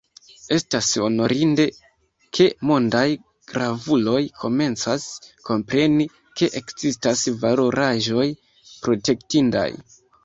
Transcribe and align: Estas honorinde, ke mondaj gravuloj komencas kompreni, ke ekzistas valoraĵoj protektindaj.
Estas 0.55 0.87
honorinde, 1.07 1.65
ke 2.37 2.47
mondaj 2.69 3.03
gravuloj 3.53 4.21
komencas 4.45 5.05
kompreni, 5.51 6.09
ke 6.41 6.51
ekzistas 6.63 7.23
valoraĵoj 7.45 8.27
protektindaj. 8.87 9.69